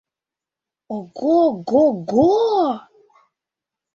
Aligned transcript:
Ого-го-го!.. 0.95 2.27